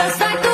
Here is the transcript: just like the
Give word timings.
just 0.00 0.18
like 0.18 0.42
the 0.42 0.49